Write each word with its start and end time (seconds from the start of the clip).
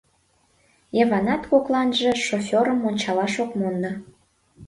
—Йыванат 0.97 1.43
кокланже 1.51 2.11
шофёрым 2.25 2.79
ончалаш 2.89 3.33
ок 3.43 3.51
мондо. 3.59 3.91